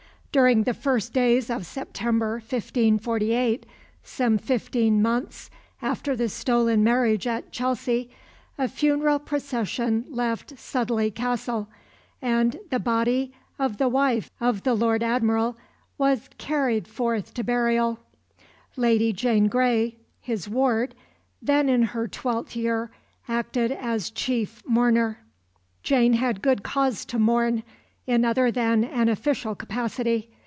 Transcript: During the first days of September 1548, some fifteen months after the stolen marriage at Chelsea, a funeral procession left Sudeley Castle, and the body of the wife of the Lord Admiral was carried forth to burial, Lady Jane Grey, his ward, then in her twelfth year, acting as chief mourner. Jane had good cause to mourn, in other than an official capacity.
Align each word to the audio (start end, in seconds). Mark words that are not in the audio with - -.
During 0.33 0.63
the 0.63 0.73
first 0.73 1.11
days 1.11 1.49
of 1.49 1.65
September 1.65 2.35
1548, 2.35 3.65
some 4.01 4.37
fifteen 4.37 5.01
months 5.01 5.49
after 5.81 6.15
the 6.15 6.29
stolen 6.29 6.85
marriage 6.85 7.27
at 7.27 7.51
Chelsea, 7.51 8.09
a 8.57 8.69
funeral 8.69 9.19
procession 9.19 10.05
left 10.07 10.55
Sudeley 10.57 11.11
Castle, 11.13 11.67
and 12.21 12.57
the 12.69 12.79
body 12.79 13.33
of 13.59 13.75
the 13.75 13.89
wife 13.89 14.29
of 14.39 14.63
the 14.63 14.73
Lord 14.73 15.03
Admiral 15.03 15.57
was 15.97 16.29
carried 16.37 16.87
forth 16.87 17.33
to 17.33 17.43
burial, 17.43 17.99
Lady 18.77 19.11
Jane 19.11 19.49
Grey, 19.49 19.97
his 20.21 20.47
ward, 20.47 20.95
then 21.41 21.67
in 21.67 21.83
her 21.83 22.07
twelfth 22.07 22.55
year, 22.55 22.89
acting 23.27 23.73
as 23.73 24.09
chief 24.09 24.63
mourner. 24.65 25.19
Jane 25.83 26.13
had 26.13 26.41
good 26.41 26.63
cause 26.63 27.03
to 27.03 27.19
mourn, 27.19 27.63
in 28.07 28.25
other 28.25 28.51
than 28.51 28.83
an 28.83 29.07
official 29.07 29.53
capacity. 29.53 30.27